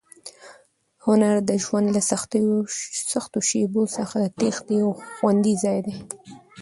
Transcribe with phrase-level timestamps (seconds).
[1.05, 2.01] هنر د ژوند له
[3.11, 5.95] سختو شېبو څخه د تېښتې یو خوندي ځای دی.